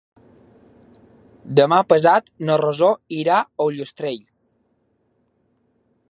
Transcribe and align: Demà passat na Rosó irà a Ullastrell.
Demà 1.59 1.77
passat 1.93 2.31
na 2.49 2.55
Rosó 2.61 2.89
irà 3.17 3.35
a 3.41 3.67
Ullastrell. 3.73 4.23